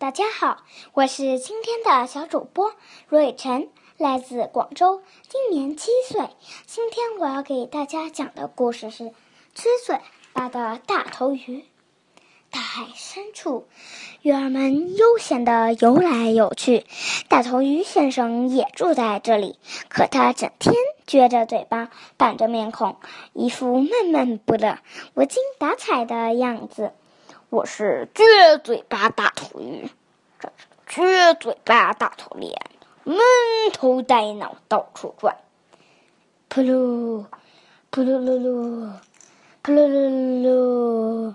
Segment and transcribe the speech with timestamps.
[0.00, 0.62] 大家好，
[0.94, 2.72] 我是今天的小主播
[3.06, 3.68] 瑞晨，
[3.98, 6.26] 来自广州，今年七岁。
[6.64, 9.04] 今天我要给大家讲的故事是
[9.54, 9.98] 《吃嘴
[10.32, 11.38] 巴的大头鱼》。
[12.50, 13.66] 大海深处，
[14.22, 16.86] 鱼儿们悠闲地游来游去。
[17.28, 19.58] 大头鱼先生也住在这里，
[19.90, 20.74] 可他整天
[21.06, 22.96] 撅着嘴巴，板着面孔，
[23.34, 24.78] 一副闷闷不乐、
[25.12, 26.92] 无精打采的样子。
[27.50, 29.90] 我是撅嘴巴大头鱼，
[30.38, 32.56] 这是撅嘴巴大头脸，
[33.02, 33.18] 闷
[33.72, 35.36] 头呆脑到处转。
[36.48, 37.24] 噗噜，
[37.90, 38.92] 噗噜噜噜，
[39.64, 41.34] 噗噜噜噜噜。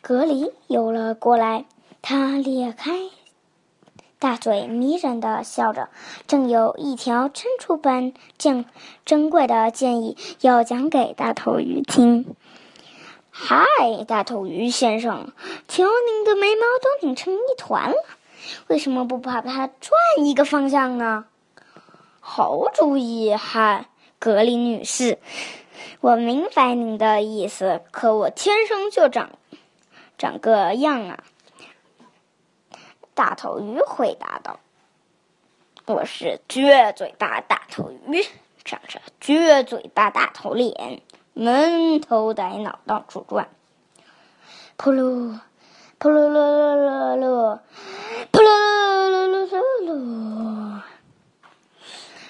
[0.00, 1.66] 格里游了过来，
[2.00, 2.92] 他咧开
[4.18, 5.90] 大嘴，迷人的笑着，
[6.26, 8.64] 正有一条珍珠般珍
[9.04, 12.34] 珍贵的建议要讲给大头鱼听。
[13.40, 13.64] 嗨，
[14.08, 15.32] 大头鱼先生，
[15.68, 18.04] 瞧您的眉毛都拧成一团了，
[18.66, 21.24] 为什么不把它转一个方向呢？
[22.18, 23.86] 好主意，哈，
[24.18, 25.18] 格林女士，
[26.00, 29.30] 我明白您的意思，可我天生就长
[30.18, 31.22] 长个样啊。
[33.14, 34.58] 大头鱼回答道
[35.86, 38.26] ：“我是撅嘴巴大头鱼，
[38.64, 41.00] 长着撅嘴巴大头脸。”
[41.40, 43.48] 闷头呆脑到处转，
[44.76, 45.38] 噗噜，
[46.00, 47.60] 噗噜噜噜噜噜，
[48.32, 48.48] 噗噜
[49.08, 50.80] 噜噜噜噜噜。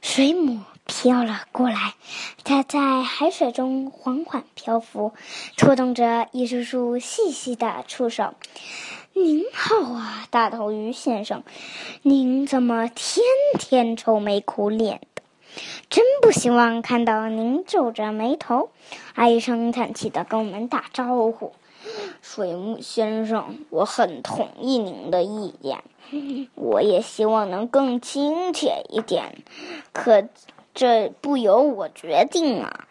[0.00, 1.96] 水母飘了过来，
[2.44, 5.12] 它在海水中缓缓漂浮，
[5.58, 8.32] 拖动着一束束细细的触手。
[9.12, 11.42] 您好啊，大头鱼先生，
[12.00, 13.22] 您怎么天
[13.58, 15.02] 天愁眉苦脸？
[15.90, 18.70] 真不希望看到您皱着眉头，
[19.14, 21.52] 唉声叹气的跟我们打招呼。
[22.22, 25.84] 水母先生，我很同意您的意见，
[26.54, 29.42] 我也希望能更亲切一点，
[29.92, 30.24] 可
[30.74, 32.86] 这不由我决定啊。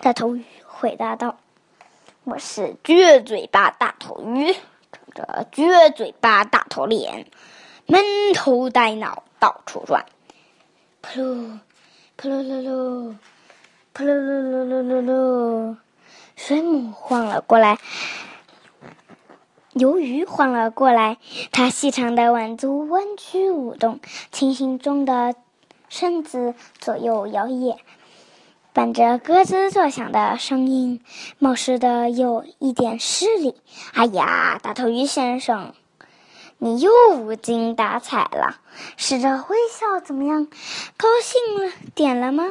[0.00, 1.36] 大头鱼回答道
[2.24, 4.54] ：“我是撅嘴巴大头鱼，
[4.90, 7.26] 长着撅嘴巴大头脸，
[7.86, 8.02] 闷
[8.34, 10.06] 头呆脑到处转。”
[11.04, 11.58] 噗。
[12.18, 13.14] 噗噜噜噜，
[13.94, 15.76] 噗噜噜噜噜噜噜，
[16.34, 17.78] 水母晃了过来，
[19.74, 21.18] 鱿鱼晃了过来，
[21.52, 24.00] 它细长的腕足弯曲舞动，
[24.32, 25.34] 清新中的
[25.90, 27.76] 身子左右摇曳，
[28.72, 31.02] 伴着咯吱作响的声音，
[31.38, 33.54] 冒失的有一点失礼。
[33.92, 35.74] 哎呀，大头鱼先生！
[36.58, 38.60] 你又无精打采了，
[38.96, 40.46] 试着微笑怎么样？
[40.96, 42.44] 高兴了点了吗？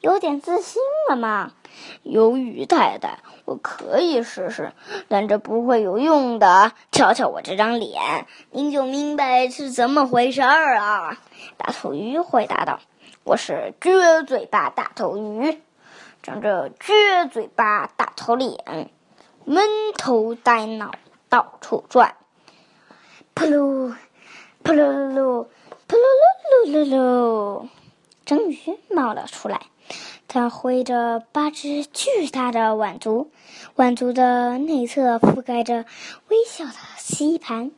[0.00, 1.52] 有点自信了吗？
[2.04, 4.72] 鱿鱼太太，我可以试试，
[5.08, 6.72] 但这不会有用的。
[6.92, 11.18] 瞧瞧我这张脸，您就明白是怎么回事儿啊！
[11.56, 12.80] 大头鱼回答道
[13.24, 15.62] ：“我是撅嘴巴大头鱼，
[16.22, 18.90] 长着撅嘴巴大头脸，
[19.44, 19.64] 闷
[19.96, 20.92] 头呆脑
[21.28, 22.16] 到处转。”
[23.34, 23.92] 噗噜，
[24.62, 25.46] 噗噜噜噜，
[25.88, 26.06] 噗噜
[26.62, 27.68] 噜噜噜噜，
[28.24, 29.62] 章鱼冒了出来。
[30.28, 33.32] 它挥着八只巨大的碗足，
[33.74, 35.84] 碗足的内侧覆盖着
[36.28, 37.72] 微笑的吸盘。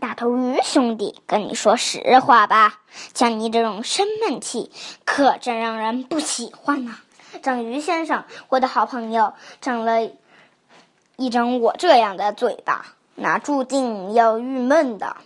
[0.00, 2.80] 大头鱼兄弟，跟你说实话吧，
[3.14, 4.72] 像你这种生闷气，
[5.04, 6.96] 可真让人不喜欢呢。
[7.40, 10.10] 章鱼先生，我的好朋友，长了
[11.16, 12.96] 一张我这样的嘴巴。
[13.16, 15.16] 那注定要郁闷的，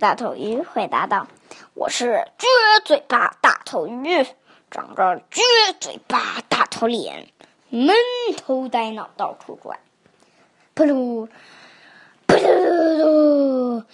[0.00, 1.26] 大头鱼回答道
[1.74, 2.46] ：“我是撅
[2.84, 4.26] 嘴巴大头鱼，
[4.70, 5.42] 长着撅
[5.78, 7.28] 嘴巴大头脸，
[7.68, 7.94] 闷
[8.36, 9.78] 头呆脑到处转。”
[10.74, 11.28] 噗噜，
[12.26, 13.84] 噗噜噜噜，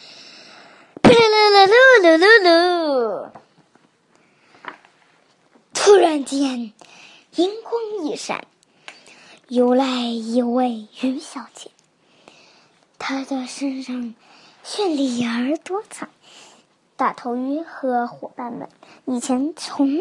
[1.03, 3.31] 噗噜噜噜噜噜噜。
[5.73, 6.73] 突然间，
[7.35, 8.47] 银光一闪，
[9.49, 11.71] 游来一位鱼小姐。
[13.07, 14.15] 他的身上
[14.65, 16.09] 绚丽而多彩，
[16.97, 18.67] 大头鱼和伙伴们
[19.05, 20.01] 以前从没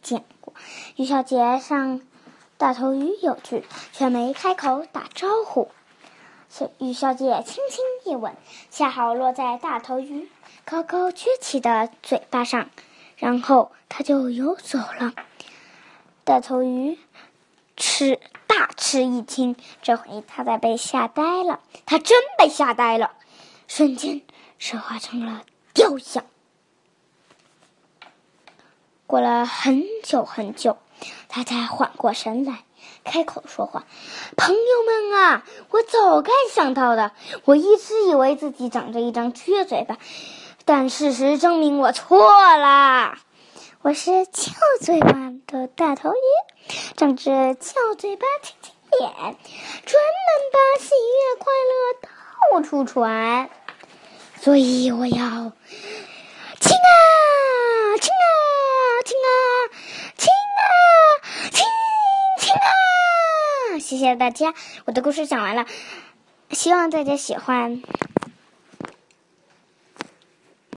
[0.00, 0.54] 见过。
[0.94, 2.00] 鱼小姐向
[2.56, 5.68] 大头鱼有趣，却没开口打招呼。
[6.48, 8.32] 小鱼小姐轻轻一吻，
[8.70, 10.28] 恰好落在大头鱼
[10.64, 12.70] 高高撅起的嘴巴上，
[13.16, 15.12] 然后它就游走了。
[16.22, 17.00] 大头鱼
[17.76, 18.20] 吃。
[18.56, 21.58] 大吃一惊，这回他在被吓呆了。
[21.86, 23.10] 他真被吓呆了，
[23.66, 24.22] 瞬间
[24.58, 25.42] 石化成了
[25.72, 26.24] 雕像。
[29.08, 30.78] 过了很久很久，
[31.28, 32.62] 他才缓过神来。
[33.02, 33.84] 开口说话。
[34.36, 37.10] 朋友们啊，我早该想到的。
[37.44, 39.98] 我一直以为自己长着一张撅嘴巴，
[40.64, 43.18] 但事实证明我错了。
[43.84, 46.16] 我是翘嘴巴的大头鱼，
[46.96, 53.50] 长着翘嘴巴亲亲脸，专门把喜悦快乐到处传。
[54.40, 55.52] 所以我要亲啊
[58.00, 58.24] 亲啊
[59.04, 59.28] 亲啊
[60.16, 60.64] 亲啊
[61.50, 61.62] 亲
[62.40, 63.78] 亲啊！
[63.78, 64.54] 谢谢大家，
[64.86, 65.66] 我的故事讲完了，
[66.52, 67.82] 希望大家喜欢。